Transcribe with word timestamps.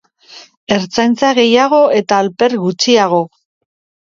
Ertzaintza 0.75 1.29
gehiago 1.39 1.83
eta 2.01 2.19
alper 2.23 2.57
gutxiago! 2.65 3.23